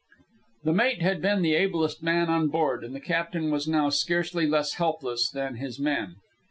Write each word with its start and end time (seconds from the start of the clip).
The 0.63 0.73
mate 0.73 1.03
had 1.03 1.21
been 1.21 1.43
the 1.43 1.53
ablest 1.53 2.01
man 2.01 2.27
on 2.27 2.47
board, 2.47 2.83
and 2.83 2.95
the 2.95 2.99
captain 2.99 3.51
was 3.51 3.67
now 3.67 3.89
scarcely 3.91 4.47
less 4.47 4.73
helpless 4.81 5.29
than 5.29 5.57
his 5.57 5.79
men. 5.79 6.15